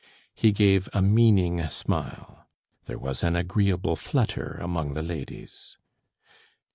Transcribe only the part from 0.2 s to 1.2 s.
He gave a